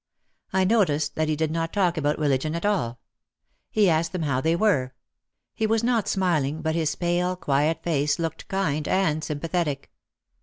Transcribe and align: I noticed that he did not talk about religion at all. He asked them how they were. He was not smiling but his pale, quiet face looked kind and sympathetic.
I 0.51 0.63
noticed 0.63 1.13
that 1.13 1.27
he 1.27 1.35
did 1.35 1.51
not 1.51 1.71
talk 1.71 1.95
about 1.95 2.17
religion 2.17 2.55
at 2.55 2.65
all. 2.65 2.99
He 3.69 3.87
asked 3.87 4.13
them 4.13 4.23
how 4.23 4.41
they 4.41 4.55
were. 4.55 4.95
He 5.53 5.67
was 5.67 5.83
not 5.83 6.07
smiling 6.07 6.63
but 6.63 6.73
his 6.73 6.95
pale, 6.95 7.35
quiet 7.35 7.83
face 7.83 8.17
looked 8.17 8.47
kind 8.47 8.87
and 8.87 9.23
sympathetic. 9.23 9.91